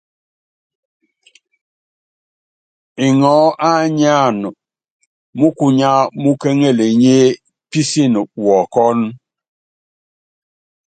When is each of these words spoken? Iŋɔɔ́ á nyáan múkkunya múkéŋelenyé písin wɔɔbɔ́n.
Iŋɔɔ́ 3.05 3.47
á 3.67 3.71
nyáan 3.97 4.37
múkkunya 5.39 5.91
múkéŋelenyé 6.23 7.15
písin 7.69 8.13
wɔɔbɔ́n. 8.43 8.99